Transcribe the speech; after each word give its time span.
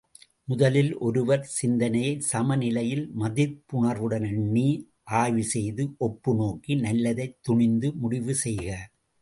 முதலில் 0.47 0.97
ஒருவர் 0.97 1.43
சிந்தனையைச் 1.57 2.21
சமநிலையில் 2.21 3.03
மதிப்புணர்வுடன் 3.19 4.25
எண்ணி 4.31 4.65
ஆய்வுசெய்து 5.13 5.85
ஒப்புநோக்கி 5.99 6.75
நல்லதைத் 6.79 7.39
துணிந்து 7.41 7.93
முடிவு 7.95 8.35
செய்க. 8.35 8.67